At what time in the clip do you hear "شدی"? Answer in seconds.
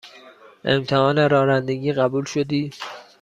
2.25-2.71